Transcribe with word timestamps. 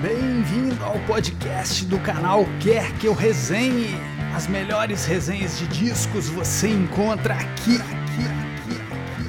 Bem-vindo 0.00 0.80
ao 0.84 0.96
podcast 1.06 1.84
do 1.86 1.98
canal 1.98 2.44
Quer 2.62 2.96
Que 3.00 3.08
Eu 3.08 3.14
Resenhe. 3.14 3.96
As 4.32 4.46
melhores 4.46 5.04
resenhas 5.04 5.58
de 5.58 5.66
discos 5.66 6.28
você 6.28 6.68
encontra 6.68 7.34
aqui, 7.34 7.74
aqui, 7.74 8.22
aqui, 8.30 8.76
aqui. 8.92 9.26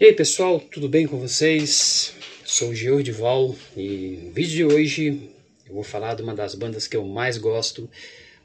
E 0.00 0.04
aí 0.06 0.12
pessoal, 0.12 0.58
tudo 0.58 0.88
bem 0.88 1.06
com 1.06 1.20
vocês? 1.20 2.16
Sou 2.44 2.70
o 2.70 2.74
Geordival 2.74 3.54
e 3.76 4.18
no 4.20 4.32
vídeo 4.32 4.50
de 4.50 4.64
hoje 4.64 5.30
eu 5.64 5.74
vou 5.74 5.84
falar 5.84 6.14
de 6.14 6.22
uma 6.22 6.34
das 6.34 6.56
bandas 6.56 6.88
que 6.88 6.96
eu 6.96 7.04
mais 7.04 7.38
gosto, 7.38 7.88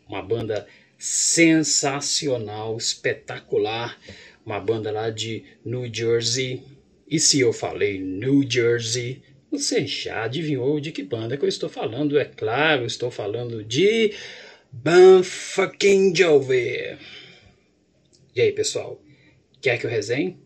uma 0.08 0.22
banda 0.22 0.68
sensacional, 1.00 2.76
espetacular, 2.78 3.98
uma 4.46 4.60
banda 4.60 4.92
lá 4.92 5.10
de 5.10 5.46
New 5.64 5.92
Jersey. 5.92 6.62
E 7.10 7.20
se 7.20 7.40
eu 7.40 7.54
falei 7.54 8.00
New 8.00 8.44
Jersey, 8.48 9.24
você 9.50 9.88
já 9.88 10.26
adivinhou 10.26 10.80
de 10.80 10.92
que 10.92 11.02
banda 11.02 11.38
que 11.38 11.46
eu 11.46 11.50
estou 11.50 11.70
falando? 11.70 12.20
É 12.20 12.26
claro, 12.26 12.86
estou 12.86 13.10
falando 13.10 13.64
de 13.64 14.14
Bon 14.72 15.24
Fucking 15.24 16.14
Jovi. 16.14 16.98
E 18.36 18.42
aí, 18.42 18.52
pessoal, 18.52 19.02
quer 19.62 19.80
que 19.80 19.86
eu 19.86 19.90
resenhe? 19.90 20.38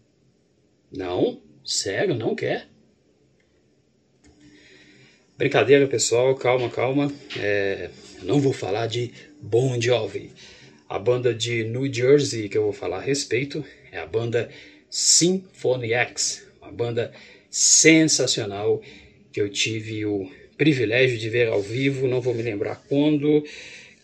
Não? 0.92 1.42
Sério, 1.66 2.14
não 2.14 2.36
quer? 2.36 2.70
Brincadeira, 5.38 5.88
pessoal, 5.88 6.36
calma, 6.36 6.70
calma. 6.70 7.12
É, 7.38 7.90
não 8.22 8.40
vou 8.40 8.54
falar 8.54 8.88
de 8.88 9.12
Bon 9.46 9.80
Jovi. 9.80 10.32
A 10.88 10.98
banda 10.98 11.34
de 11.34 11.66
New 11.66 11.94
Jersey 11.94 12.48
que 12.48 12.58
eu 12.58 12.64
vou 12.64 12.72
falar 12.72 13.00
a 13.00 13.02
respeito 13.02 13.64
é 13.92 14.00
a 14.00 14.06
banda 14.06 14.50
Symphony 14.90 15.92
X, 15.92 16.48
uma 16.62 16.72
banda 16.72 17.12
sensacional 17.50 18.82
que 19.34 19.42
eu 19.42 19.50
tive 19.50 20.06
o 20.06 20.32
privilégio 20.58 21.18
de 21.18 21.30
ver 21.30 21.50
ao 21.50 21.62
vivo, 21.62 22.08
não 22.08 22.22
vou 22.22 22.34
me 22.34 22.42
lembrar 22.42 22.86
quando, 22.88 23.44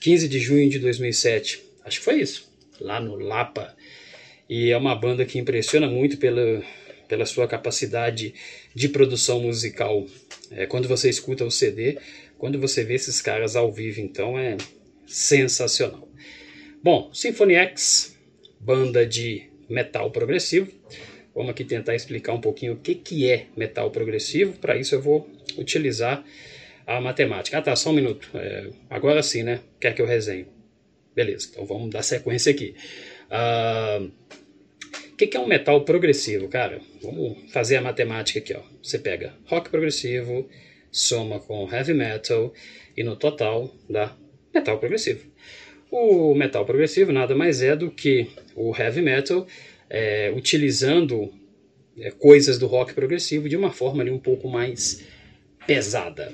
15 0.01 0.27
de 0.27 0.39
junho 0.39 0.69
de 0.69 0.77
2007, 0.77 1.63
acho 1.85 1.99
que 1.99 2.03
foi 2.03 2.19
isso, 2.19 2.51
lá 2.77 2.99
no 2.99 3.15
Lapa. 3.15 3.73
E 4.49 4.71
é 4.71 4.77
uma 4.77 4.93
banda 4.93 5.25
que 5.25 5.39
impressiona 5.39 5.87
muito 5.87 6.17
pela, 6.17 6.61
pela 7.07 7.25
sua 7.25 7.47
capacidade 7.47 8.33
de 8.75 8.89
produção 8.89 9.39
musical. 9.39 10.05
É, 10.51 10.65
quando 10.65 10.89
você 10.89 11.09
escuta 11.09 11.45
o 11.45 11.51
CD, 11.51 11.97
quando 12.37 12.59
você 12.59 12.83
vê 12.83 12.95
esses 12.95 13.21
caras 13.21 13.55
ao 13.55 13.71
vivo, 13.71 14.01
então 14.01 14.37
é 14.37 14.57
sensacional. 15.09 16.07
Bom, 16.81 17.13
Symphony 17.13 17.55
X, 17.55 18.17
banda 18.59 19.05
de 19.05 19.49
metal 19.67 20.11
progressivo. 20.11 20.71
Vamos 21.35 21.52
aqui 21.52 21.63
tentar 21.63 21.95
explicar 21.95 22.33
um 22.33 22.41
pouquinho 22.41 22.73
o 22.73 22.77
que, 22.77 22.95
que 22.95 23.30
é 23.30 23.47
metal 23.55 23.91
progressivo. 23.91 24.53
Para 24.53 24.77
isso 24.77 24.95
eu 24.95 25.02
vou 25.02 25.30
utilizar 25.57 26.23
a 26.85 27.02
matemática. 27.02 27.57
Ah 27.57 27.61
tá, 27.61 27.75
só 27.75 27.89
um 27.89 27.93
minuto. 27.93 28.30
É, 28.33 28.69
agora 28.89 29.21
sim, 29.21 29.43
né? 29.43 29.59
Quer 29.80 29.93
que 29.93 30.02
eu 30.02 30.05
resenhe? 30.05 30.47
Beleza, 31.15 31.49
então 31.52 31.65
vamos 31.65 31.89
dar 31.89 32.02
sequência 32.03 32.52
aqui. 32.52 32.75
Uh, 33.30 34.11
o 35.11 35.15
que, 35.15 35.27
que 35.27 35.35
é 35.35 35.39
um 35.39 35.47
metal 35.47 35.83
progressivo, 35.83 36.47
cara? 36.47 36.80
Vamos 37.02 37.52
fazer 37.52 37.77
a 37.77 37.81
matemática 37.81 38.39
aqui. 38.39 38.53
Ó. 38.53 38.61
Você 38.81 38.97
pega 38.97 39.33
rock 39.45 39.69
progressivo, 39.69 40.49
soma 40.91 41.39
com 41.39 41.69
heavy 41.69 41.93
metal 41.93 42.53
e 42.95 43.03
no 43.03 43.15
total 43.15 43.73
dá 43.89 44.15
metal 44.53 44.78
progressivo. 44.78 45.25
O 45.92 46.36
metal 46.36 46.66
progressivo 46.66 47.11
nada 47.11 47.36
mais 47.36 47.61
é 47.61 47.75
do 47.75 47.89
que 47.89 48.28
o 48.55 48.75
heavy 48.75 49.02
metal 49.02 49.47
é, 49.89 50.31
utilizando 50.36 51.33
é, 51.97 52.11
coisas 52.11 52.59
do 52.59 52.67
rock 52.67 52.94
progressivo 52.94 53.50
de 53.50 53.58
uma 53.58 53.72
forma 53.72 54.03
ali, 54.03 54.11
um 54.11 54.20
pouco 54.20 54.47
mais 54.47 55.03
pesada. 55.66 56.31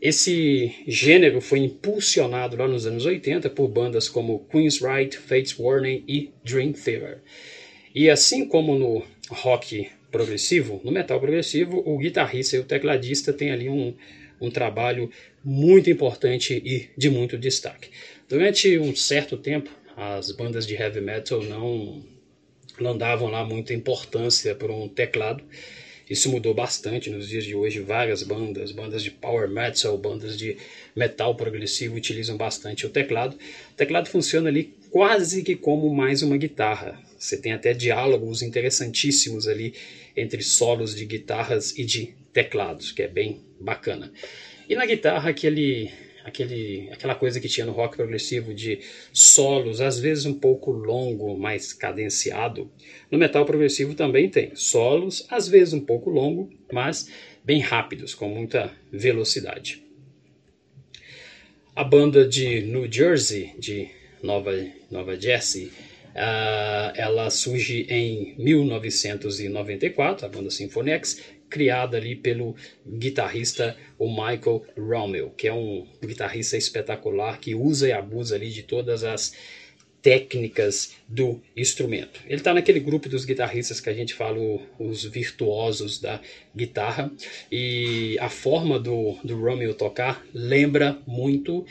Esse 0.00 0.72
gênero 0.86 1.40
foi 1.40 1.58
impulsionado 1.58 2.56
lá 2.56 2.68
nos 2.68 2.86
anos 2.86 3.04
80 3.04 3.50
por 3.50 3.68
bandas 3.68 4.08
como 4.08 4.46
Queensryche, 4.50 5.18
Fates 5.18 5.58
Warning 5.58 6.04
e 6.06 6.30
Dream 6.44 6.72
Theater. 6.72 7.18
E 7.94 8.08
assim 8.08 8.46
como 8.46 8.78
no 8.78 9.04
rock 9.28 9.88
progressivo, 10.10 10.80
no 10.84 10.92
metal 10.92 11.18
progressivo, 11.20 11.82
o 11.84 11.98
guitarrista 11.98 12.56
e 12.56 12.60
o 12.60 12.64
tecladista 12.64 13.32
têm 13.32 13.50
ali 13.50 13.68
um, 13.68 13.94
um 14.40 14.50
trabalho 14.50 15.10
muito 15.44 15.90
importante 15.90 16.54
e 16.64 16.88
de 16.96 17.10
muito 17.10 17.36
destaque. 17.38 17.90
Durante 18.28 18.78
um 18.78 18.94
certo 18.94 19.36
tempo, 19.36 19.70
as 19.96 20.30
bandas 20.30 20.66
de 20.66 20.74
heavy 20.74 21.00
metal 21.00 21.42
não, 21.42 22.02
não 22.78 22.96
davam 22.96 23.28
lá 23.28 23.44
muita 23.44 23.74
importância 23.74 24.54
para 24.54 24.72
um 24.72 24.88
teclado. 24.88 25.42
Isso 26.08 26.30
mudou 26.30 26.54
bastante 26.54 27.10
nos 27.10 27.28
dias 27.28 27.44
de 27.44 27.54
hoje. 27.54 27.80
Várias 27.80 28.22
bandas, 28.22 28.72
bandas 28.72 29.02
de 29.02 29.10
power 29.10 29.48
metal, 29.48 29.98
bandas 29.98 30.38
de 30.38 30.56
metal 30.96 31.34
progressivo 31.34 31.96
utilizam 31.96 32.36
bastante 32.36 32.86
o 32.86 32.90
teclado. 32.90 33.36
O 33.72 33.74
teclado 33.74 34.08
funciona 34.08 34.48
ali 34.48 34.74
quase 34.90 35.42
que 35.42 35.54
como 35.54 35.92
mais 35.94 36.22
uma 36.22 36.36
guitarra. 36.36 36.98
Você 37.18 37.36
tem 37.36 37.52
até 37.52 37.74
diálogos 37.74 38.42
interessantíssimos 38.42 39.46
ali 39.46 39.74
entre 40.16 40.42
solos 40.42 40.94
de 40.94 41.04
guitarras 41.04 41.76
e 41.76 41.84
de 41.84 42.14
teclados, 42.38 42.92
que 42.92 43.02
é 43.02 43.08
bem 43.08 43.40
bacana. 43.60 44.12
E 44.68 44.76
na 44.76 44.86
guitarra, 44.86 45.30
aquele, 45.30 45.90
aquele, 46.24 46.88
aquela 46.92 47.16
coisa 47.16 47.40
que 47.40 47.48
tinha 47.48 47.66
no 47.66 47.72
rock 47.72 47.96
progressivo 47.96 48.54
de 48.54 48.78
solos, 49.12 49.80
às 49.80 49.98
vezes 49.98 50.24
um 50.24 50.34
pouco 50.34 50.70
longo, 50.70 51.36
mais 51.36 51.72
cadenciado. 51.72 52.70
No 53.10 53.18
metal 53.18 53.44
progressivo 53.44 53.92
também 53.96 54.28
tem 54.28 54.54
solos, 54.54 55.26
às 55.28 55.48
vezes 55.48 55.74
um 55.74 55.80
pouco 55.80 56.10
longo, 56.10 56.48
mas 56.72 57.10
bem 57.42 57.58
rápidos, 57.58 58.14
com 58.14 58.28
muita 58.28 58.70
velocidade. 58.92 59.82
A 61.74 61.82
banda 61.82 62.24
de 62.24 62.60
New 62.60 62.90
Jersey, 62.90 63.52
de 63.58 63.90
Nova, 64.22 64.52
Nova 64.92 65.20
Jersey, 65.20 65.72
Uh, 66.08 66.90
ela 66.96 67.30
surge 67.30 67.86
em 67.88 68.34
1994, 68.38 70.26
a 70.26 70.28
banda 70.28 70.50
Symphony 70.50 70.90
X, 70.90 71.22
criada 71.48 71.96
ali 71.96 72.14
pelo 72.14 72.54
guitarrista 72.86 73.76
o 73.98 74.08
Michael 74.08 74.64
Rommel, 74.76 75.30
que 75.30 75.48
é 75.48 75.52
um 75.52 75.86
guitarrista 76.04 76.56
espetacular 76.56 77.40
que 77.40 77.54
usa 77.54 77.88
e 77.88 77.92
abusa 77.92 78.36
ali 78.36 78.50
de 78.50 78.62
todas 78.62 79.04
as 79.04 79.34
técnicas 80.00 80.94
do 81.08 81.40
instrumento. 81.56 82.20
Ele 82.26 82.36
está 82.36 82.54
naquele 82.54 82.80
grupo 82.80 83.08
dos 83.08 83.24
guitarristas 83.24 83.80
que 83.80 83.90
a 83.90 83.94
gente 83.94 84.14
fala 84.14 84.38
os 84.78 85.04
virtuosos 85.04 86.00
da 86.00 86.20
guitarra 86.54 87.10
e 87.50 88.16
a 88.20 88.28
forma 88.28 88.78
do, 88.78 89.16
do 89.24 89.38
Rommel 89.40 89.74
tocar 89.74 90.24
lembra 90.32 90.98
muito 91.06 91.66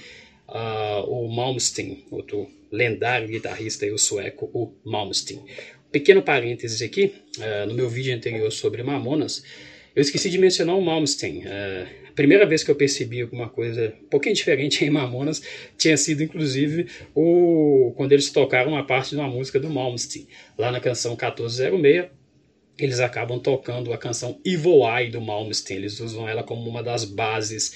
uh, 0.48 1.04
o 1.08 1.28
Malmsteen, 1.34 2.06
outro 2.12 2.50
lendário 2.72 3.30
guitarrista 3.30 3.86
e 3.86 3.92
o 3.92 3.98
sueco, 3.98 4.50
o 4.54 4.74
Malmsteen. 4.84 5.44
Pequeno 5.98 6.22
parênteses 6.22 6.80
aqui, 6.84 7.12
uh, 7.40 7.66
no 7.66 7.74
meu 7.74 7.90
vídeo 7.90 8.16
anterior 8.16 8.52
sobre 8.52 8.84
Mamonas, 8.84 9.44
eu 9.96 10.02
esqueci 10.02 10.30
de 10.30 10.38
mencionar 10.38 10.78
o 10.78 10.82
Malmsteen. 10.82 11.40
Uh, 11.40 11.88
a 12.10 12.12
primeira 12.12 12.46
vez 12.46 12.64
que 12.64 12.70
eu 12.70 12.76
percebi 12.76 13.24
alguma 13.24 13.50
coisa 13.50 13.96
um 14.04 14.08
pouquinho 14.08 14.36
diferente 14.38 14.86
em 14.86 14.92
Mamonas 14.92 15.42
tinha 15.76 15.98
sido, 15.98 16.22
inclusive, 16.22 16.86
o 17.16 17.94
quando 17.98 18.12
eles 18.12 18.30
tocaram 18.30 18.74
uma 18.74 18.86
parte 18.86 19.10
de 19.10 19.16
uma 19.16 19.28
música 19.28 19.60
do 19.60 19.72
Malmsteen, 19.72 20.28
lá 20.56 20.72
na 20.72 20.80
canção 20.80 21.14
1406, 21.14 22.12
eles 22.78 23.00
acabam 23.00 23.40
tocando 23.40 23.92
a 23.92 23.98
canção 23.98 24.40
Evil 24.46 24.82
Eye 24.88 25.10
do 25.10 25.20
Malmsteen. 25.20 25.80
Eles 25.80 26.00
usam 26.00 26.30
ela 26.30 26.44
como 26.44 26.70
uma 26.70 26.84
das 26.84 27.06
bases 27.06 27.74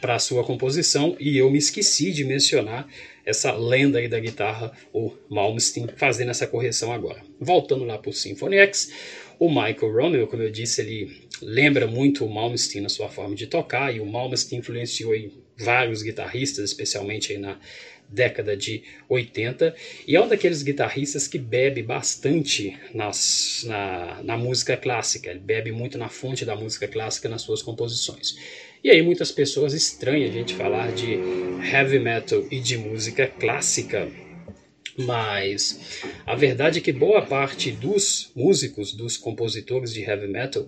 para 0.00 0.16
a 0.16 0.18
sua 0.18 0.42
composição 0.42 1.16
e 1.20 1.38
eu 1.38 1.48
me 1.48 1.58
esqueci 1.58 2.10
de 2.10 2.24
mencionar 2.24 2.88
essa 3.30 3.52
lenda 3.52 3.98
aí 3.98 4.08
da 4.08 4.20
guitarra, 4.20 4.72
o 4.92 5.12
Malmsteen, 5.28 5.88
fazendo 5.96 6.30
essa 6.30 6.46
correção 6.46 6.92
agora. 6.92 7.22
Voltando 7.40 7.84
lá 7.84 7.96
para 7.96 8.10
o 8.10 8.12
Symphony 8.12 8.56
X, 8.56 8.92
o 9.38 9.48
Michael 9.48 9.92
Rommel, 9.92 10.26
como 10.26 10.42
eu 10.42 10.50
disse, 10.50 10.82
ele 10.82 11.28
lembra 11.40 11.86
muito 11.86 12.26
o 12.26 12.28
Malmsteen 12.28 12.82
na 12.82 12.88
sua 12.88 13.08
forma 13.08 13.34
de 13.34 13.46
tocar 13.46 13.94
e 13.94 14.00
o 14.00 14.06
Malmsteen 14.06 14.60
influenciou 14.60 15.14
vários 15.56 16.02
guitarristas, 16.02 16.70
especialmente 16.70 17.36
na 17.38 17.58
década 18.10 18.56
de 18.56 18.82
80, 19.08 19.74
e 20.06 20.16
é 20.16 20.20
um 20.20 20.26
daqueles 20.26 20.62
guitarristas 20.62 21.28
que 21.28 21.38
bebe 21.38 21.82
bastante 21.82 22.76
nas, 22.92 23.64
na, 23.66 24.20
na 24.24 24.36
música 24.36 24.76
clássica, 24.76 25.30
ele 25.30 25.38
bebe 25.38 25.70
muito 25.70 25.96
na 25.96 26.08
fonte 26.08 26.44
da 26.44 26.56
música 26.56 26.88
clássica 26.88 27.28
nas 27.28 27.42
suas 27.42 27.62
composições. 27.62 28.36
E 28.82 28.90
aí 28.90 29.02
muitas 29.02 29.30
pessoas 29.30 29.74
estranham 29.74 30.28
a 30.28 30.32
gente 30.32 30.54
falar 30.54 30.90
de 30.92 31.18
heavy 31.70 31.98
metal 31.98 32.42
e 32.50 32.58
de 32.58 32.78
música 32.78 33.26
clássica, 33.26 34.10
mas 34.96 36.02
a 36.26 36.34
verdade 36.34 36.78
é 36.78 36.82
que 36.82 36.92
boa 36.92 37.20
parte 37.20 37.70
dos 37.70 38.30
músicos, 38.34 38.92
dos 38.92 39.18
compositores 39.18 39.92
de 39.92 40.02
heavy 40.02 40.28
metal, 40.28 40.66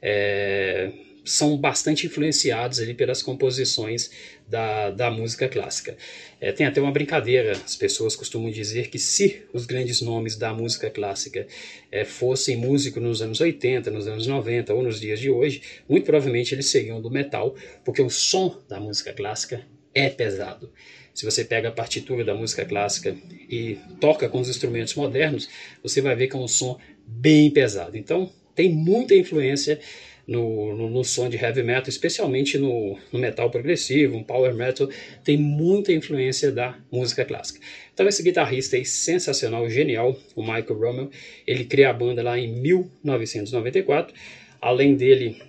é, 0.00 0.90
são 1.30 1.56
bastante 1.56 2.06
influenciados 2.06 2.80
ali 2.80 2.92
pelas 2.92 3.22
composições 3.22 4.10
da, 4.48 4.90
da 4.90 5.10
música 5.10 5.48
clássica. 5.48 5.96
É, 6.40 6.50
tem 6.50 6.66
até 6.66 6.80
uma 6.80 6.90
brincadeira, 6.90 7.52
as 7.52 7.76
pessoas 7.76 8.16
costumam 8.16 8.50
dizer 8.50 8.88
que 8.88 8.98
se 8.98 9.42
os 9.52 9.64
grandes 9.64 10.00
nomes 10.00 10.36
da 10.36 10.52
música 10.52 10.90
clássica 10.90 11.46
é, 11.90 12.04
fossem 12.04 12.56
músicos 12.56 13.00
nos 13.00 13.22
anos 13.22 13.40
80, 13.40 13.90
nos 13.90 14.08
anos 14.08 14.26
90 14.26 14.74
ou 14.74 14.82
nos 14.82 15.00
dias 15.00 15.20
de 15.20 15.30
hoje, 15.30 15.62
muito 15.88 16.04
provavelmente 16.04 16.54
eles 16.54 16.66
seriam 16.66 17.00
do 17.00 17.10
metal, 17.10 17.54
porque 17.84 18.02
o 18.02 18.10
som 18.10 18.60
da 18.68 18.80
música 18.80 19.12
clássica 19.12 19.64
é 19.94 20.08
pesado. 20.08 20.72
Se 21.14 21.24
você 21.24 21.44
pega 21.44 21.68
a 21.68 21.72
partitura 21.72 22.24
da 22.24 22.34
música 22.34 22.64
clássica 22.64 23.16
e 23.48 23.78
toca 24.00 24.28
com 24.28 24.40
os 24.40 24.48
instrumentos 24.48 24.94
modernos, 24.94 25.48
você 25.82 26.00
vai 26.00 26.16
ver 26.16 26.28
que 26.28 26.36
é 26.36 26.38
um 26.38 26.48
som 26.48 26.78
bem 27.06 27.50
pesado. 27.50 27.96
Então, 27.96 28.32
tem 28.54 28.68
muita 28.68 29.14
influência 29.14 29.78
no, 30.26 30.74
no, 30.74 30.90
no, 30.90 31.04
som 31.04 31.28
de 31.28 31.36
heavy 31.36 31.62
metal, 31.62 31.88
especialmente 31.88 32.58
no, 32.58 32.98
no, 33.12 33.18
metal 33.18 33.50
progressivo, 33.50 34.16
um 34.16 34.22
power 34.22 34.54
metal, 34.54 34.88
tem 35.24 35.36
muita 35.36 35.92
influência 35.92 36.52
da 36.52 36.78
música 36.90 37.24
clássica. 37.24 37.60
Então 37.92 38.06
esse 38.08 38.22
guitarrista 38.22 38.76
aí 38.76 38.84
sensacional, 38.84 39.68
genial, 39.68 40.16
o 40.34 40.42
Michael 40.42 40.78
Rommel, 40.78 41.10
ele 41.46 41.64
cria 41.64 41.90
a 41.90 41.92
banda 41.92 42.22
lá 42.22 42.38
em 42.38 42.52
1994. 42.52 44.14
Além 44.60 44.94
dele, 44.94 45.40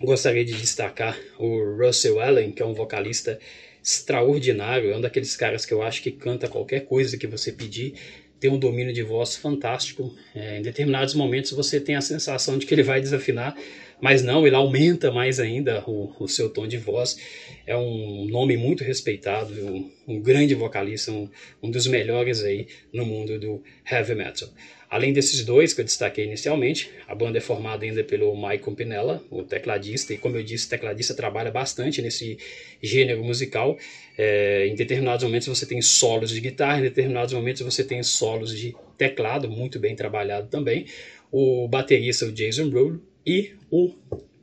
gostaria 0.00 0.44
de 0.44 0.52
destacar 0.52 1.18
o 1.38 1.76
Russell 1.76 2.20
Allen, 2.20 2.52
que 2.52 2.62
é 2.62 2.66
um 2.66 2.74
vocalista 2.74 3.38
extraordinário, 3.82 4.90
é 4.90 4.96
um 4.96 5.00
daqueles 5.00 5.36
caras 5.36 5.64
que 5.64 5.72
eu 5.72 5.82
acho 5.82 6.02
que 6.02 6.10
canta 6.10 6.48
qualquer 6.48 6.80
coisa 6.80 7.16
que 7.16 7.26
você 7.26 7.52
pedir, 7.52 7.94
tem 8.38 8.50
um 8.50 8.58
domínio 8.58 8.92
de 8.92 9.02
voz 9.02 9.36
fantástico. 9.36 10.14
É, 10.34 10.58
em 10.58 10.62
determinados 10.62 11.14
momentos 11.14 11.52
você 11.52 11.80
tem 11.80 11.96
a 11.96 12.00
sensação 12.00 12.58
de 12.58 12.66
que 12.66 12.74
ele 12.74 12.82
vai 12.82 13.00
desafinar, 13.00 13.56
mas 14.00 14.22
não, 14.22 14.46
ele 14.46 14.54
aumenta 14.54 15.10
mais 15.10 15.40
ainda 15.40 15.82
o, 15.86 16.12
o 16.18 16.28
seu 16.28 16.48
tom 16.48 16.66
de 16.66 16.78
voz. 16.78 17.18
É 17.66 17.76
um 17.76 18.26
nome 18.26 18.56
muito 18.56 18.84
respeitado, 18.84 19.52
um, 19.54 19.90
um 20.06 20.20
grande 20.20 20.54
vocalista, 20.54 21.10
um, 21.10 21.28
um, 21.62 21.70
dos 21.70 21.86
melhores 21.86 22.42
aí 22.42 22.66
no 22.92 23.04
mundo 23.04 23.38
do 23.38 23.62
heavy 23.90 24.14
metal. 24.14 24.48
Além 24.88 25.12
desses 25.12 25.44
dois 25.44 25.74
que 25.74 25.82
eu 25.82 25.84
destaquei 25.84 26.24
inicialmente, 26.24 26.90
a 27.06 27.14
banda 27.14 27.36
é 27.36 27.40
formada 27.42 27.84
ainda 27.84 28.02
pelo 28.02 28.34
Michael 28.34 28.74
Pinella, 28.74 29.22
o 29.30 29.42
tecladista, 29.42 30.14
e 30.14 30.18
como 30.18 30.36
eu 30.36 30.42
disse, 30.42 30.66
o 30.66 30.70
tecladista 30.70 31.12
trabalha 31.14 31.50
bastante 31.50 32.00
nesse 32.00 32.38
gênero 32.82 33.22
musical. 33.22 33.76
É, 34.16 34.66
em 34.66 34.74
determinados 34.74 35.22
momentos 35.24 35.46
você 35.46 35.66
tem 35.66 35.82
solos 35.82 36.30
de 36.30 36.40
guitarra, 36.40 36.78
em 36.78 36.84
determinados 36.84 37.34
momentos 37.34 37.60
você 37.60 37.84
tem 37.84 38.02
solos 38.02 38.56
de 38.56 38.74
teclado, 38.96 39.50
muito 39.50 39.78
bem 39.78 39.94
trabalhado 39.94 40.48
também. 40.48 40.86
O 41.30 41.68
baterista, 41.68 42.24
o 42.24 42.32
Jason 42.32 42.70
Rule, 42.70 43.00
e 43.28 43.52
o 43.70 43.94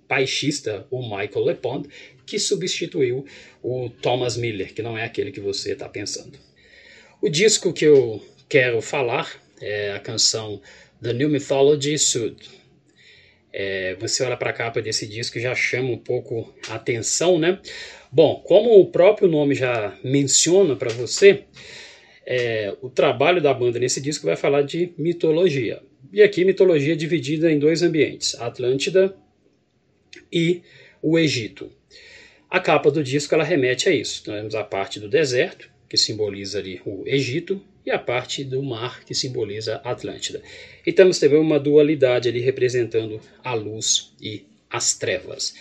baixista, 0.07 0.86
o 0.92 1.01
Michael 1.01 1.45
LePond, 1.45 1.89
que 2.25 2.39
substituiu 2.39 3.25
o 3.62 3.89
Thomas 3.89 4.38
Miller, 4.38 4.74
que 4.74 4.81
não 4.81 4.98
é 4.98 5.04
aquele 5.04 5.31
que 5.31 5.39
você 5.39 5.74
está 5.74 5.88
pensando. 5.88 6.38
O 7.22 7.30
disco 7.30 7.74
que 7.74 7.86
eu 7.86 8.24
quero 8.48 8.81
falar 8.81 9.42
é 9.62 9.92
a 9.94 10.00
canção 10.00 10.62
The 11.01 11.13
New 11.13 11.30
Mythology 11.30 11.98
Sud. 11.98 12.36
É, 13.51 13.95
você 13.95 14.24
olha 14.24 14.36
para 14.36 14.50
a 14.50 14.54
capa 14.54 14.81
desse 14.81 15.07
disco 15.07 15.38
e 15.38 15.42
já 15.42 15.56
chama 15.56 15.89
um 15.89 15.98
pouco 15.98 16.54
a 16.68 16.75
atenção, 16.75 17.39
né? 17.39 17.60
Bom, 18.12 18.42
como 18.45 18.80
o 18.80 18.92
próprio 18.92 19.30
nome 19.30 19.56
já 19.56 19.98
menciona 20.04 20.75
para 20.75 20.92
você, 20.92 21.45
é, 22.25 22.75
o 22.81 22.89
trabalho 22.89 23.42
da 23.42 23.54
banda 23.54 23.80
nesse 23.80 24.01
disco 24.01 24.25
vai 24.25 24.36
falar 24.36 24.63
de 24.63 24.94
mitologia. 24.98 25.81
E 26.12 26.22
aqui 26.22 26.46
mitologia 26.46 26.96
dividida 26.96 27.52
em 27.52 27.60
dois 27.60 27.81
ambientes, 27.81 28.36
a 28.36 28.48
Atlântida 28.48 29.16
e 30.31 30.62
o 31.02 31.18
Egito. 31.18 31.72
A 32.50 32.60
capa 32.60 32.90
do 32.90 33.04
disco 33.04 33.34
ela 33.34 33.44
remete 33.44 33.90
a 33.90 33.92
isso. 33.92 34.24
Temos 34.24 34.56
a 34.56 34.63
parte 34.63 35.00
do 35.00 35.10
deserto, 35.10 35.69
que 35.90 35.98
simboliza 35.98 36.60
ali 36.60 36.81
o 36.86 37.04
Egito, 37.06 37.62
e 37.86 37.92
a 37.92 38.00
parte 38.00 38.44
do 38.44 38.63
mar, 38.63 39.04
que 39.06 39.13
simboliza 39.13 39.80
a 39.84 39.92
Atlântida. 39.92 40.42
E 40.86 40.92
temos 40.92 41.19
também 41.19 41.40
uma 41.40 41.60
dualidade 41.60 42.28
ali 42.28 42.40
representando 42.40 43.22
a 43.44 43.54
luz 43.54 44.12
e 44.19 44.44
as 44.69 44.96
trevas. 44.98 45.54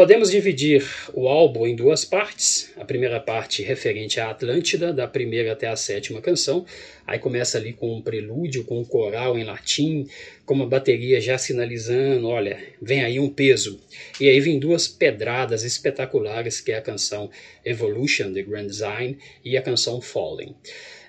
Podemos 0.00 0.30
dividir 0.30 0.82
o 1.12 1.28
álbum 1.28 1.66
em 1.66 1.76
duas 1.76 2.06
partes. 2.06 2.72
A 2.78 2.86
primeira 2.86 3.20
parte 3.20 3.62
referente 3.62 4.18
à 4.18 4.30
Atlântida, 4.30 4.94
da 4.94 5.06
primeira 5.06 5.52
até 5.52 5.68
a 5.68 5.76
sétima 5.76 6.22
canção. 6.22 6.64
Aí 7.06 7.18
começa 7.18 7.58
ali 7.58 7.74
com 7.74 7.94
um 7.94 8.00
prelúdio, 8.00 8.64
com 8.64 8.80
um 8.80 8.84
coral 8.84 9.38
em 9.38 9.44
latim, 9.44 10.08
com 10.46 10.54
uma 10.54 10.66
bateria 10.66 11.20
já 11.20 11.36
sinalizando, 11.36 12.28
olha, 12.28 12.58
vem 12.80 13.04
aí 13.04 13.20
um 13.20 13.28
peso. 13.28 13.78
E 14.18 14.26
aí 14.26 14.40
vem 14.40 14.58
duas 14.58 14.88
pedradas 14.88 15.64
espetaculares, 15.64 16.62
que 16.62 16.72
é 16.72 16.78
a 16.78 16.82
canção 16.82 17.28
Evolution, 17.62 18.32
The 18.32 18.40
Grand 18.40 18.68
Design, 18.68 19.18
e 19.44 19.54
a 19.54 19.60
canção 19.60 20.00
Falling. 20.00 20.54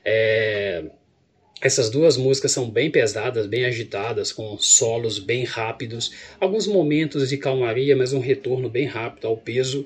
É, 0.03 0.83
essas 1.61 1.91
duas 1.91 2.17
músicas 2.17 2.51
são 2.51 2.67
bem 2.67 2.89
pesadas, 2.89 3.45
bem 3.45 3.65
agitadas, 3.65 4.31
com 4.31 4.57
solos 4.57 5.19
bem 5.19 5.43
rápidos, 5.43 6.11
alguns 6.39 6.65
momentos 6.65 7.29
de 7.29 7.37
calmaria, 7.37 7.95
mas 7.95 8.13
um 8.13 8.19
retorno 8.19 8.67
bem 8.67 8.87
rápido 8.87 9.27
ao 9.27 9.37
peso. 9.37 9.85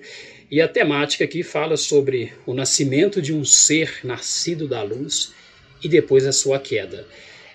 E 0.49 0.61
a 0.61 0.69
temática 0.69 1.25
aqui 1.25 1.43
fala 1.43 1.75
sobre 1.75 2.31
o 2.45 2.53
nascimento 2.53 3.21
de 3.21 3.33
um 3.33 3.43
ser 3.43 3.99
nascido 4.05 4.69
da 4.69 4.81
luz 4.83 5.33
e 5.83 5.89
depois 5.89 6.25
a 6.25 6.31
sua 6.31 6.59
queda. 6.59 7.05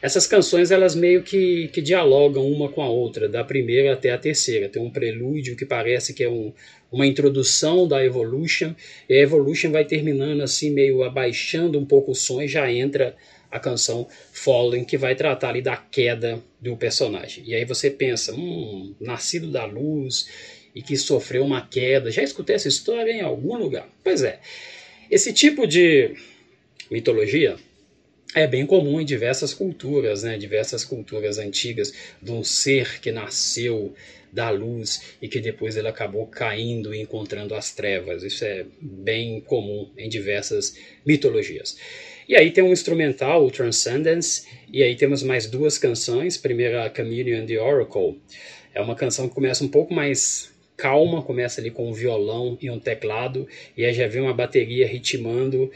Essas 0.03 0.27
canções 0.27 0.71
elas 0.71 0.95
meio 0.95 1.23
que, 1.23 1.69
que 1.69 1.81
dialogam 1.81 2.47
uma 2.47 2.69
com 2.69 2.83
a 2.83 2.89
outra, 2.89 3.29
da 3.29 3.45
primeira 3.45 3.93
até 3.93 4.11
a 4.11 4.19
terceira. 4.19 4.69
Tem 4.69 4.83
um 4.83 4.91
prelúdio 4.91 5.57
que 5.57 5.65
parece 5.65 6.13
que 6.13 6.25
é 6.25 6.29
um, 6.29 6.53
uma 6.93 7.07
introdução 7.07 7.87
da 7.87 8.05
Evolution, 8.05 8.75
e 9.09 9.15
a 9.15 9.21
Evolution 9.21 9.71
vai 9.71 9.85
terminando 9.85 10.43
assim, 10.43 10.71
meio 10.71 11.03
abaixando 11.03 11.79
um 11.79 11.85
pouco 11.85 12.13
o 12.13 12.15
som 12.15 12.41
e 12.41 12.49
já 12.49 12.71
entra 12.71 13.15
a 13.51 13.59
canção 13.59 14.07
Fallen, 14.33 14.85
que 14.85 14.97
vai 14.97 15.15
tratar 15.15 15.49
ali 15.49 15.63
da 15.63 15.77
queda 15.77 16.43
do 16.61 16.77
personagem. 16.77 17.45
E 17.47 17.55
aí 17.55 17.65
você 17.65 17.91
pensa, 17.91 18.33
hum, 18.35 18.95
nascido 19.01 19.51
da 19.51 19.65
luz 19.65 20.29
e 20.75 20.83
que 20.83 20.97
sofreu 20.97 21.45
uma 21.45 21.67
queda. 21.67 22.11
Já 22.11 22.23
escutei 22.23 22.57
essa 22.57 22.69
história 22.69 23.11
em 23.11 23.21
algum 23.21 23.57
lugar? 23.57 23.89
Pois 24.05 24.23
é. 24.23 24.39
Esse 25.11 25.33
tipo 25.33 25.67
de 25.67 26.15
mitologia 26.91 27.57
é 28.35 28.47
bem 28.47 28.65
comum 28.65 29.01
em 29.01 29.05
diversas 29.05 29.53
culturas, 29.53 30.23
né? 30.23 30.39
diversas 30.39 30.85
culturas 30.85 31.39
antigas, 31.39 31.93
de 32.23 32.31
um 32.31 32.45
ser 32.45 33.01
que 33.01 33.11
nasceu 33.11 33.93
da 34.33 34.51
luz 34.51 35.17
e 35.21 35.29
que 35.29 35.41
depois 35.41 35.77
ele 35.77 35.89
acabou 35.89 36.27
caindo 36.27 36.95
e 36.95 37.01
encontrando 37.01 37.55
as 37.55 37.73
trevas. 37.73 38.23
Isso 38.23 38.45
é 38.45 38.65
bem 38.81 39.41
comum 39.41 39.91
em 39.99 40.09
diversas 40.09 40.77
mitologias. 41.05 41.77
E 42.31 42.37
aí 42.37 42.53
tem 42.53 42.63
um 42.63 42.71
instrumental, 42.71 43.45
o 43.45 43.51
Transcendence, 43.51 44.47
e 44.73 44.85
aí 44.85 44.95
temos 44.95 45.21
mais 45.21 45.51
duas 45.51 45.77
canções. 45.77 46.37
Primeira, 46.37 46.85
a 46.85 46.95
Chameleon 46.95 47.45
the 47.45 47.61
Oracle. 47.61 48.21
É 48.73 48.81
uma 48.81 48.95
canção 48.95 49.29
que 49.29 49.35
começa 49.35 49.65
um 49.65 49.69
pouco 49.69 49.93
mais 49.93 50.49
calma, 50.77 51.23
começa 51.23 51.61
ali 51.61 51.73
com 51.73 51.91
um 51.91 51.93
violão 51.93 52.57
e 52.63 52.71
um 52.71 52.79
teclado, 52.79 53.49
e 53.77 53.85
aí 53.85 53.93
já 53.93 54.07
vem 54.07 54.23
uma 54.23 54.33
bateria 54.33 54.87
ritmando, 54.87 55.73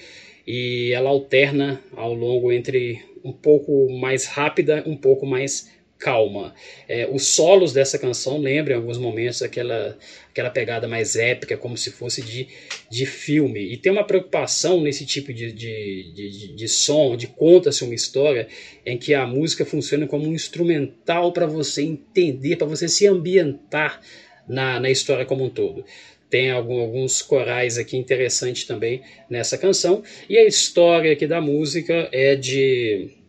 e 0.46 0.92
ela 0.92 1.10
alterna 1.10 1.82
ao 1.96 2.14
longo 2.14 2.52
entre 2.52 3.04
um 3.24 3.32
pouco 3.32 3.90
mais 3.90 4.26
rápida, 4.26 4.84
um 4.86 4.96
pouco 4.96 5.26
mais 5.26 5.68
calma. 6.04 6.54
É, 6.86 7.08
os 7.10 7.28
solos 7.28 7.72
dessa 7.72 7.98
canção 7.98 8.36
lembram 8.36 8.74
em 8.74 8.78
alguns 8.78 8.98
momentos 8.98 9.40
aquela, 9.40 9.96
aquela 10.28 10.50
pegada 10.50 10.86
mais 10.86 11.16
épica, 11.16 11.56
como 11.56 11.78
se 11.78 11.90
fosse 11.90 12.20
de, 12.20 12.46
de 12.90 13.06
filme. 13.06 13.72
E 13.72 13.78
tem 13.78 13.90
uma 13.90 14.04
preocupação 14.04 14.82
nesse 14.82 15.06
tipo 15.06 15.32
de, 15.32 15.50
de, 15.50 16.12
de, 16.12 16.54
de 16.54 16.68
som, 16.68 17.12
onde 17.12 17.26
conta-se 17.26 17.82
uma 17.82 17.94
história 17.94 18.48
em 18.84 18.98
que 18.98 19.14
a 19.14 19.26
música 19.26 19.64
funciona 19.64 20.06
como 20.06 20.28
um 20.28 20.34
instrumental 20.34 21.32
para 21.32 21.46
você 21.46 21.80
entender, 21.80 22.56
para 22.56 22.66
você 22.66 22.86
se 22.86 23.06
ambientar 23.06 24.02
na, 24.46 24.78
na 24.78 24.90
história 24.90 25.24
como 25.24 25.42
um 25.42 25.48
todo. 25.48 25.86
Tem 26.28 26.50
alguns 26.50 27.22
corais 27.22 27.78
aqui 27.78 27.96
interessantes 27.96 28.64
também 28.64 29.00
nessa 29.30 29.56
canção. 29.56 30.02
E 30.28 30.36
a 30.36 30.44
história 30.44 31.14
aqui 31.14 31.26
da 31.26 31.40
música 31.40 32.10
é 32.12 32.36
de 32.36 33.23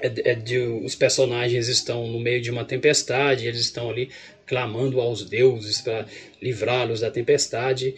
é, 0.00 0.30
é 0.30 0.34
de, 0.34 0.58
os 0.58 0.94
personagens 0.94 1.68
estão 1.68 2.06
no 2.06 2.20
meio 2.20 2.40
de 2.40 2.50
uma 2.50 2.64
tempestade, 2.64 3.46
eles 3.46 3.60
estão 3.60 3.90
ali 3.90 4.10
clamando 4.46 5.00
aos 5.00 5.24
deuses 5.24 5.80
para 5.80 6.06
livrá-los 6.40 7.00
da 7.00 7.10
tempestade, 7.10 7.94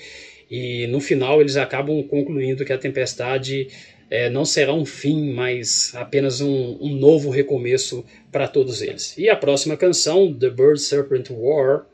e 0.50 0.86
no 0.88 1.00
final 1.00 1.40
eles 1.40 1.56
acabam 1.56 2.02
concluindo 2.02 2.64
que 2.64 2.72
a 2.72 2.78
tempestade 2.78 3.68
é, 4.10 4.28
não 4.28 4.44
será 4.44 4.74
um 4.74 4.84
fim, 4.84 5.32
mas 5.32 5.94
apenas 5.94 6.40
um, 6.40 6.76
um 6.80 6.96
novo 6.96 7.30
recomeço 7.30 8.04
para 8.32 8.48
todos 8.48 8.82
eles. 8.82 9.16
E 9.16 9.28
a 9.28 9.36
próxima 9.36 9.76
canção, 9.76 10.34
The 10.34 10.50
Bird 10.50 10.80
Serpent 10.80 11.30
War, 11.30 11.86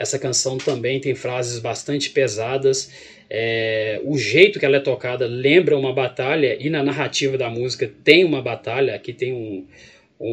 essa 0.00 0.18
canção 0.18 0.56
também 0.56 0.98
tem 0.98 1.14
frases 1.14 1.58
bastante 1.58 2.08
pesadas. 2.08 2.90
É, 3.28 4.00
o 4.02 4.16
jeito 4.16 4.58
que 4.58 4.64
ela 4.64 4.78
é 4.78 4.80
tocada 4.80 5.26
lembra 5.26 5.76
uma 5.76 5.92
batalha, 5.92 6.56
e 6.58 6.70
na 6.70 6.82
narrativa 6.82 7.36
da 7.36 7.50
música 7.50 7.92
tem 8.02 8.24
uma 8.24 8.40
batalha. 8.40 8.94
Aqui 8.94 9.12
tem 9.12 9.34
um, 9.34 9.66
um, 10.18 10.26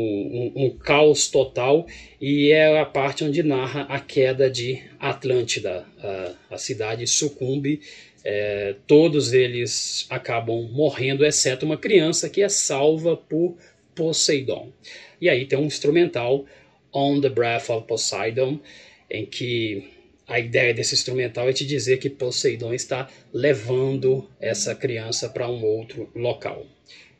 um, 0.55 0.63
um, 0.63 0.69
caos 0.69 1.27
total 1.27 1.85
e 2.21 2.49
é 2.49 2.79
a 2.79 2.85
parte 2.85 3.25
onde 3.25 3.43
narra 3.43 3.81
a 3.89 3.99
queda 3.99 4.49
de 4.49 4.81
Atlântida. 4.97 5.85
A, 6.01 6.55
a 6.55 6.57
cidade 6.57 7.05
sucumbe, 7.05 7.81
é, 8.23 8.73
todos 8.87 9.33
eles 9.33 10.07
acabam 10.09 10.63
morrendo, 10.71 11.25
exceto 11.25 11.65
uma 11.65 11.75
criança 11.75 12.29
que 12.29 12.41
é 12.41 12.47
salva 12.47 13.17
por 13.17 13.57
Poseidon. 13.93 14.71
E 15.19 15.27
aí 15.27 15.45
tem 15.45 15.59
um 15.59 15.65
instrumental, 15.65 16.45
On 16.93 17.19
the 17.19 17.27
Breath 17.27 17.69
of 17.69 17.85
Poseidon, 17.85 18.61
em 19.09 19.25
que 19.25 19.87
a 20.27 20.39
ideia 20.39 20.73
desse 20.73 20.93
instrumental 20.93 21.47
é 21.47 21.53
te 21.53 21.65
dizer 21.65 21.97
que 21.97 22.09
Poseidon 22.09 22.73
está 22.73 23.09
levando 23.33 24.29
essa 24.39 24.75
criança 24.75 25.29
para 25.29 25.49
um 25.49 25.63
outro 25.63 26.09
local. 26.13 26.65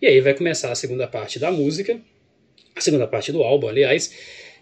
E 0.01 0.05
aí 0.05 0.19
vai 0.19 0.33
começar 0.33 0.71
a 0.71 0.75
segunda 0.75 1.07
parte 1.07 1.39
da 1.39 1.51
música, 1.51 1.99
a 2.75 2.81
segunda 2.81 3.07
parte 3.07 3.31
do 3.31 3.41
álbum, 3.41 3.67
aliás, 3.67 4.13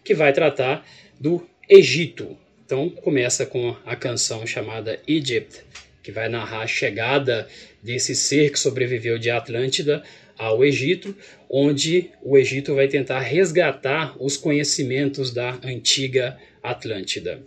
que 0.04 0.14
vai 0.14 0.32
tratar 0.32 0.88
do 1.20 1.46
Egito. 1.68 2.38
Então 2.64 2.90
começa 2.90 3.46
com 3.46 3.76
a 3.86 3.96
canção 3.96 4.46
chamada 4.46 5.02
Egypt, 5.08 5.64
que 6.06 6.12
vai 6.12 6.30
narrar 6.30 6.62
a 6.62 6.68
chegada 6.68 7.48
desse 7.82 8.16
ser 8.16 8.52
que 8.52 8.60
sobreviveu 8.60 9.18
de 9.18 9.32
Atlântida 9.32 10.04
ao 10.38 10.64
Egito, 10.64 11.16
onde 11.50 12.12
o 12.22 12.38
Egito 12.38 12.76
vai 12.76 12.88
tentar 12.88 13.22
resgatar 13.22 14.16
os 14.20 14.38
conhecimentos 14.38 15.34
da 15.34 15.58
antiga 15.64 16.38
Atlântida. 16.62 17.42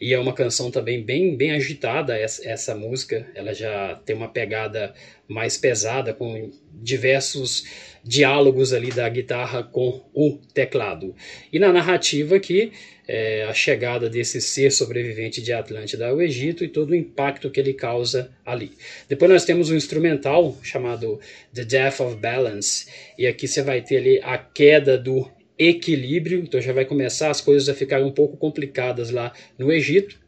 E 0.00 0.12
é 0.12 0.18
uma 0.18 0.32
canção 0.32 0.70
também 0.70 1.02
bem, 1.02 1.36
bem 1.36 1.52
agitada 1.52 2.16
essa, 2.16 2.48
essa 2.48 2.74
música. 2.74 3.26
Ela 3.34 3.54
já 3.54 4.00
tem 4.04 4.14
uma 4.14 4.28
pegada 4.28 4.94
mais 5.28 5.56
pesada, 5.56 6.12
com 6.12 6.50
diversos 6.72 7.64
diálogos 8.04 8.72
ali 8.72 8.90
da 8.90 9.08
guitarra 9.08 9.62
com 9.62 10.04
o 10.12 10.38
teclado. 10.52 11.14
E 11.52 11.58
na 11.58 11.72
narrativa 11.72 12.36
aqui, 12.36 12.72
é, 13.08 13.44
a 13.44 13.54
chegada 13.54 14.08
desse 14.08 14.40
ser 14.40 14.70
sobrevivente 14.70 15.40
de 15.40 15.52
Atlântida 15.52 16.08
ao 16.08 16.20
Egito 16.20 16.64
e 16.64 16.68
todo 16.68 16.90
o 16.90 16.94
impacto 16.94 17.50
que 17.50 17.60
ele 17.60 17.72
causa 17.72 18.30
ali. 18.44 18.72
Depois 19.08 19.30
nós 19.30 19.44
temos 19.44 19.70
um 19.70 19.76
instrumental 19.76 20.56
chamado 20.62 21.18
The 21.54 21.64
Death 21.64 22.00
of 22.00 22.16
Balance, 22.16 22.86
e 23.18 23.26
aqui 23.26 23.48
você 23.48 23.62
vai 23.62 23.80
ter 23.80 23.98
ali 23.98 24.20
a 24.22 24.36
queda 24.38 24.98
do 24.98 25.30
equilíbrio, 25.58 26.40
então 26.40 26.60
já 26.60 26.72
vai 26.72 26.84
começar 26.84 27.30
as 27.30 27.40
coisas 27.40 27.68
a 27.68 27.74
ficar 27.74 28.02
um 28.02 28.10
pouco 28.10 28.36
complicadas 28.36 29.10
lá 29.10 29.32
no 29.58 29.72
Egito. 29.72 30.18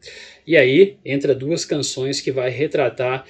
E 0.45 0.55
aí 0.55 0.97
entra 1.03 1.35
duas 1.35 1.65
canções 1.65 2.21
que 2.21 2.31
vai 2.31 2.49
retratar 2.49 3.25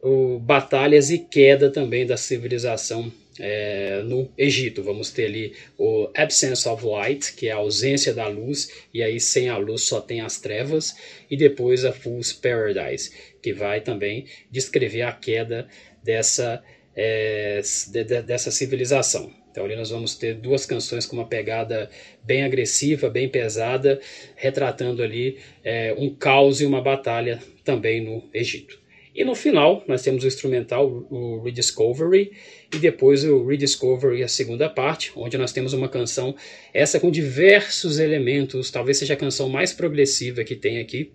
o, 0.00 0.38
batalhas 0.38 1.10
e 1.10 1.18
queda 1.18 1.70
também 1.70 2.04
da 2.04 2.16
civilização 2.16 3.12
é, 3.38 4.02
no 4.04 4.30
Egito. 4.36 4.82
Vamos 4.82 5.10
ter 5.10 5.26
ali 5.26 5.52
o 5.78 6.10
Absence 6.16 6.68
of 6.68 6.84
Light, 6.84 7.34
que 7.34 7.48
é 7.48 7.52
a 7.52 7.56
ausência 7.56 8.12
da 8.12 8.26
luz, 8.26 8.70
e 8.92 9.02
aí 9.02 9.20
sem 9.20 9.48
a 9.48 9.56
luz 9.56 9.82
só 9.82 10.00
tem 10.00 10.20
as 10.20 10.40
trevas, 10.40 10.96
e 11.30 11.36
depois 11.36 11.84
a 11.84 11.92
Fool's 11.92 12.32
Paradise, 12.32 13.12
que 13.42 13.52
vai 13.52 13.80
também 13.80 14.26
descrever 14.50 15.02
a 15.02 15.12
queda 15.12 15.68
dessa, 16.02 16.62
é, 16.94 17.60
de, 17.60 18.04
de, 18.04 18.22
dessa 18.22 18.50
civilização. 18.50 19.45
Então 19.56 19.64
ali 19.64 19.74
nós 19.74 19.88
vamos 19.88 20.14
ter 20.14 20.34
duas 20.34 20.66
canções 20.66 21.06
com 21.06 21.16
uma 21.16 21.26
pegada 21.26 21.88
bem 22.22 22.44
agressiva, 22.44 23.08
bem 23.08 23.26
pesada, 23.26 23.98
retratando 24.34 25.02
ali 25.02 25.38
é, 25.64 25.94
um 25.96 26.14
caos 26.14 26.60
e 26.60 26.66
uma 26.66 26.82
batalha 26.82 27.42
também 27.64 28.04
no 28.04 28.22
Egito. 28.34 28.78
E 29.14 29.24
no 29.24 29.34
final 29.34 29.82
nós 29.88 30.02
temos 30.02 30.24
o 30.24 30.26
instrumental, 30.26 30.86
o 31.10 31.40
Rediscovery, 31.40 32.32
e 32.70 32.76
depois 32.76 33.24
o 33.24 33.46
Rediscovery, 33.46 34.22
a 34.22 34.28
segunda 34.28 34.68
parte, 34.68 35.10
onde 35.16 35.38
nós 35.38 35.52
temos 35.54 35.72
uma 35.72 35.88
canção, 35.88 36.36
essa 36.74 37.00
com 37.00 37.10
diversos 37.10 37.98
elementos, 37.98 38.70
talvez 38.70 38.98
seja 38.98 39.14
a 39.14 39.16
canção 39.16 39.48
mais 39.48 39.72
progressiva 39.72 40.44
que 40.44 40.54
tem 40.54 40.80
aqui. 40.80 41.12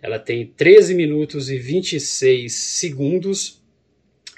Ela 0.00 0.18
tem 0.18 0.46
13 0.46 0.94
minutos 0.94 1.50
e 1.50 1.58
26 1.58 2.50
segundos. 2.50 3.60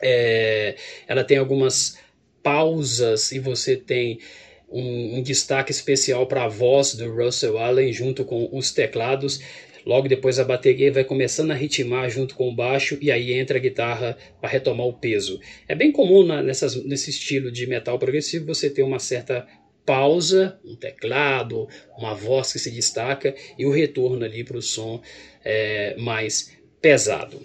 É, 0.02 0.74
ela 1.06 1.22
tem 1.22 1.38
algumas 1.38 2.02
pausas 2.44 3.32
e 3.32 3.40
você 3.40 3.74
tem 3.74 4.20
um, 4.68 5.18
um 5.18 5.22
destaque 5.22 5.72
especial 5.72 6.26
para 6.26 6.44
a 6.44 6.48
voz 6.48 6.94
do 6.94 7.10
Russell 7.10 7.58
Allen 7.58 7.92
junto 7.92 8.24
com 8.24 8.48
os 8.52 8.70
teclados. 8.70 9.40
Logo 9.86 10.08
depois 10.08 10.38
a 10.38 10.44
bateria 10.44 10.92
vai 10.92 11.04
começando 11.04 11.50
a 11.50 11.54
ritmar 11.54 12.08
junto 12.10 12.34
com 12.34 12.48
o 12.48 12.54
baixo 12.54 12.96
e 13.00 13.10
aí 13.10 13.32
entra 13.32 13.58
a 13.58 13.60
guitarra 13.60 14.16
para 14.40 14.50
retomar 14.50 14.86
o 14.86 14.92
peso. 14.92 15.40
É 15.66 15.74
bem 15.74 15.90
comum 15.90 16.22
na, 16.22 16.42
nessas, 16.42 16.76
nesse 16.84 17.10
estilo 17.10 17.50
de 17.50 17.66
metal 17.66 17.98
progressivo 17.98 18.46
você 18.46 18.70
ter 18.70 18.82
uma 18.82 18.98
certa 18.98 19.46
pausa, 19.84 20.58
um 20.64 20.74
teclado, 20.74 21.68
uma 21.98 22.14
voz 22.14 22.52
que 22.52 22.58
se 22.58 22.70
destaca 22.70 23.34
e 23.58 23.66
o 23.66 23.70
retorno 23.70 24.24
ali 24.24 24.44
para 24.44 24.56
o 24.56 24.62
som 24.62 25.02
é, 25.44 25.94
mais 25.98 26.52
pesado. 26.80 27.40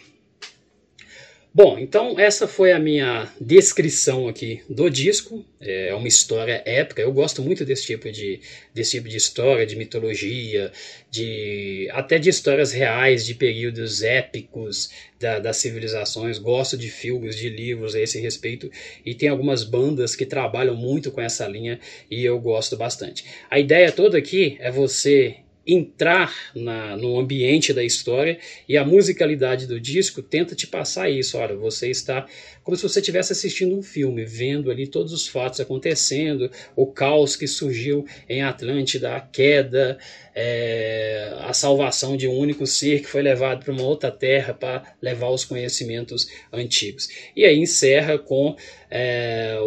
Bom, 1.62 1.78
então 1.78 2.18
essa 2.18 2.48
foi 2.48 2.72
a 2.72 2.80
minha 2.80 3.30
descrição 3.38 4.30
aqui 4.30 4.62
do 4.70 4.90
disco. 4.90 5.46
É 5.60 5.94
uma 5.94 6.08
história 6.08 6.64
épica. 6.66 7.02
Eu 7.02 7.12
gosto 7.12 7.42
muito 7.42 7.66
desse 7.66 7.86
tipo 7.86 8.10
de, 8.10 8.40
desse 8.74 8.92
tipo 8.92 9.10
de 9.10 9.18
história, 9.18 9.66
de 9.66 9.76
mitologia, 9.76 10.72
de 11.12 11.90
até 11.92 12.18
de 12.18 12.30
histórias 12.30 12.72
reais, 12.72 13.26
de 13.26 13.36
períodos 13.36 14.02
épicos 14.02 14.90
da, 15.20 15.40
das 15.40 15.58
civilizações. 15.58 16.38
Gosto 16.38 16.78
de 16.78 16.90
filmes, 16.90 17.36
de 17.36 17.50
livros 17.50 17.94
a 17.94 18.00
esse 18.00 18.22
respeito. 18.22 18.72
E 19.06 19.14
tem 19.14 19.28
algumas 19.28 19.66
bandas 19.66 20.16
que 20.16 20.26
trabalham 20.26 20.78
muito 20.78 21.12
com 21.12 21.20
essa 21.20 21.46
linha 21.46 21.78
e 22.10 22.24
eu 22.24 22.40
gosto 22.40 22.78
bastante. 22.78 23.26
A 23.52 23.60
ideia 23.60 23.92
toda 23.92 24.18
aqui 24.18 24.56
é 24.62 24.72
você 24.72 25.40
entrar 25.74 26.34
na, 26.56 26.98
no 26.98 27.20
ambiente 27.20 27.74
da 27.74 27.84
história 27.84 28.40
e 28.68 28.78
a 28.78 28.86
musicalidade 28.86 29.68
do 29.68 29.80
disco 29.80 30.22
tenta 30.22 30.56
te 30.56 30.68
passar 30.68 31.10
isso. 31.10 31.38
Olha, 31.38 31.56
você 31.56 31.90
está 31.90 32.26
como 32.70 32.78
se 32.78 32.84
você 32.84 33.00
estivesse 33.00 33.34
assistindo 33.34 33.76
um 33.76 33.82
filme, 33.82 34.24
vendo 34.24 34.70
ali 34.70 34.86
todos 34.86 35.12
os 35.12 35.28
fatos 35.28 35.60
acontecendo, 35.60 36.52
o 36.76 36.86
caos 36.86 37.36
que 37.36 37.48
surgiu 37.48 38.06
em 38.30 38.44
Atlântida, 38.44 39.16
a 39.16 39.20
queda, 39.20 39.98
é, 40.36 41.34
a 41.40 41.52
salvação 41.52 42.16
de 42.16 42.28
um 42.28 42.38
único 42.38 42.68
ser 42.68 43.00
que 43.00 43.08
foi 43.08 43.24
levado 43.24 43.66
para 43.66 43.74
uma 43.74 43.82
outra 43.82 44.12
terra 44.12 44.54
para 44.54 44.84
levar 45.02 45.30
os 45.30 45.44
conhecimentos 45.44 46.30
antigos. 46.54 47.10
E 47.36 47.44
aí 47.44 47.58
encerra 47.58 48.20
com 48.20 48.56
é, 48.90 49.58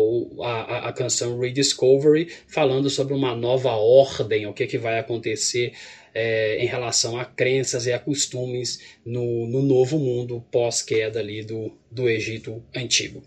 a, 0.43 0.89
a 0.89 0.93
canção 0.93 1.39
Rediscovery, 1.39 2.29
falando 2.47 2.91
sobre 2.91 3.15
uma 3.15 3.35
nova 3.35 3.71
ordem, 3.73 4.47
o 4.47 4.53
que, 4.53 4.67
que 4.67 4.79
vai 4.79 4.99
acontecer 4.99 5.73
é, 6.15 6.63
em 6.63 6.67
relação 6.67 7.19
a 7.19 7.25
crenças 7.25 7.87
e 7.87 7.93
a 7.93 7.99
costumes 7.99 8.81
no, 9.05 9.47
no 9.47 9.63
novo 9.63 9.99
mundo 9.99 10.45
pós-queda 10.51 11.21
ali 11.21 11.43
do, 11.43 11.73
do 11.91 12.09
Egito 12.09 12.63
Antigo. 12.75 13.23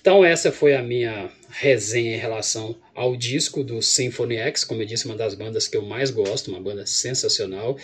Então 0.00 0.24
essa 0.24 0.52
foi 0.52 0.74
a 0.74 0.82
minha 0.82 1.30
resenha 1.50 2.14
em 2.14 2.18
relação 2.18 2.76
ao 2.94 3.16
disco 3.16 3.64
do 3.64 3.80
Symphony 3.80 4.36
X, 4.36 4.64
como 4.64 4.82
eu 4.82 4.86
disse, 4.86 5.06
uma 5.06 5.16
das 5.16 5.34
bandas 5.34 5.66
que 5.66 5.76
eu 5.76 5.82
mais 5.82 6.10
gosto, 6.10 6.50
uma 6.50 6.60
banda 6.60 6.84
sensacional. 6.84 7.78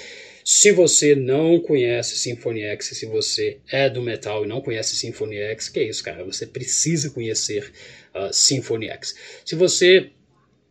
Se 0.45 0.73
você 0.73 1.15
não 1.15 1.61
conhece 1.61 2.17
Symphony 2.17 2.63
X, 2.63 2.87
se 2.87 3.07
você 3.07 3.59
é 3.71 3.89
do 3.89 4.03
metal 4.03 4.45
e 4.45 4.49
não 4.49 4.61
conhece 4.61 4.97
Symphony 4.97 5.37
X, 5.37 5.69
que 5.69 5.81
é 5.81 5.85
isso, 5.85 6.03
cara? 6.03 6.25
Você 6.25 6.47
precisa 6.47 7.11
conhecer 7.11 7.73
uh, 8.15 8.33
Symphony 8.33 8.89
X. 8.89 9.15
Se 9.45 9.55
você 9.55 10.11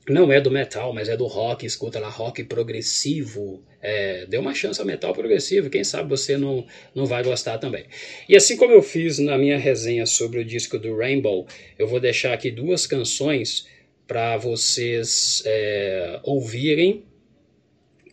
não 0.09 0.31
é 0.31 0.41
do 0.41 0.49
metal, 0.49 0.91
mas 0.93 1.07
é 1.07 1.15
do 1.15 1.27
rock, 1.27 1.65
escuta 1.65 1.99
lá 1.99 2.09
rock 2.09 2.43
progressivo, 2.43 3.63
é, 3.81 4.25
dê 4.25 4.37
uma 4.37 4.53
chance 4.53 4.79
ao 4.79 4.87
metal 4.87 5.13
progressivo, 5.13 5.69
quem 5.69 5.83
sabe 5.83 6.09
você 6.09 6.35
não, 6.35 6.65
não 6.95 7.05
vai 7.05 7.23
gostar 7.23 7.59
também. 7.59 7.85
E 8.27 8.35
assim 8.35 8.57
como 8.57 8.73
eu 8.73 8.81
fiz 8.81 9.19
na 9.19 9.37
minha 9.37 9.57
resenha 9.57 10.05
sobre 10.05 10.39
o 10.39 10.45
disco 10.45 10.79
do 10.79 10.97
Rainbow, 10.97 11.47
eu 11.77 11.87
vou 11.87 11.99
deixar 11.99 12.33
aqui 12.33 12.49
duas 12.49 12.87
canções 12.87 13.67
para 14.07 14.37
vocês 14.37 15.43
é, 15.45 16.19
ouvirem 16.23 17.05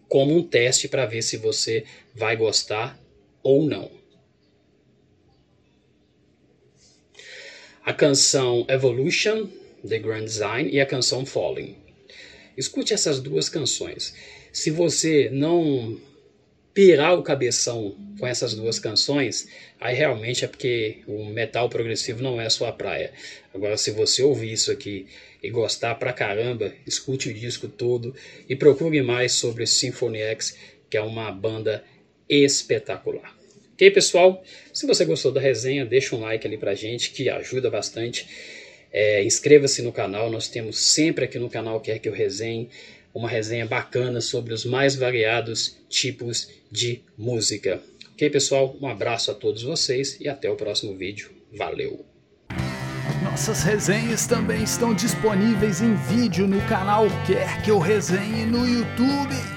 como 0.09 0.37
um 0.37 0.43
teste 0.43 0.89
para 0.89 1.07
ver 1.07 1.23
se 1.23 1.37
você 1.37 1.85
vai 2.15 2.37
gostar 2.37 2.99
ou 3.43 3.65
não. 3.65 3.91
A 7.85 7.93
canção 7.93 8.67
Evolution, 8.69 9.47
The 9.87 9.99
Grand 9.99 10.25
Design, 10.25 10.71
e 10.71 10.81
a 10.81 10.87
canção 10.87 11.25
Falling. 11.25 11.77
Escute 12.57 12.93
essas 12.93 13.21
duas 13.21 13.49
canções. 13.49 14.15
Se 14.53 14.71
você 14.71 15.29
não 15.31 16.01
pirar 16.77 17.19
o 17.19 17.23
cabeção 17.23 17.97
com 18.21 18.27
essas 18.27 18.53
duas 18.53 18.79
canções, 18.79 19.49
aí 19.81 19.97
realmente 19.97 20.45
é 20.45 20.49
porque 20.49 20.99
o 21.07 21.25
metal 21.25 21.71
progressivo 21.71 22.23
não 22.23 22.39
é 22.39 22.45
a 22.45 22.51
sua 22.51 22.71
praia. 22.71 23.15
Agora, 23.55 23.79
se 23.79 23.91
você 23.93 24.23
ouvir 24.23 24.53
isso 24.53 24.71
aqui 24.71 25.07
e 25.43 25.49
gostar 25.49 25.95
pra 25.95 26.13
caramba, 26.13 26.75
escute 26.87 27.31
o 27.31 27.35
disco 27.35 27.67
todo 27.67 28.15
e 28.47 28.55
procure 28.55 29.01
mais 29.01 29.33
sobre 29.33 29.67
Symphony 29.67 30.19
X, 30.19 30.55
que 30.91 30.99
é 30.99 31.01
uma 31.01 31.33
banda 31.33 31.83
espetacular. 32.29 33.35
Ok, 33.73 33.91
pessoal? 33.91 34.45
Se 34.71 34.87
você 34.87 35.07
gostou 35.07 35.33
da 35.33 35.41
resenha, 35.41 35.87
deixa 35.87 36.15
um 36.15 36.21
like 36.21 36.47
ali 36.47 36.59
pra 36.59 36.75
gente, 36.75 37.11
que 37.11 37.31
ajuda 37.31 37.71
bastante. 37.71 38.29
É, 38.93 39.25
Inscreva-se 39.25 39.81
no 39.81 39.93
canal, 39.93 40.31
nós 40.31 40.47
temos 40.47 40.79
sempre 40.79 41.25
aqui 41.25 41.39
no 41.39 41.49
canal 41.49 41.81
Quer 41.81 42.01
Que 42.01 42.09
Eu 42.11 42.13
Resenhe 42.13 42.69
uma 43.17 43.31
resenha 43.31 43.65
bacana 43.65 44.21
sobre 44.21 44.53
os 44.53 44.67
mais 44.67 44.95
variados 44.95 45.79
tipos 45.89 46.51
de 46.71 47.01
música. 47.17 47.81
Ok, 48.13 48.29
pessoal? 48.29 48.77
Um 48.79 48.87
abraço 48.87 49.31
a 49.31 49.35
todos 49.35 49.63
vocês 49.63 50.19
e 50.21 50.29
até 50.29 50.51
o 50.51 50.55
próximo 50.55 50.95
vídeo. 50.95 51.31
Valeu! 51.57 52.05
Nossas 53.23 53.63
resenhas 53.63 54.27
também 54.27 54.63
estão 54.63 54.95
disponíveis 54.95 55.81
em 55.81 55.95
vídeo 55.95 56.47
no 56.47 56.61
canal 56.69 57.07
Quer 57.27 57.63
Que 57.63 57.71
Eu 57.71 57.79
Resenhe 57.79 58.45
no 58.45 58.69
YouTube. 58.69 59.56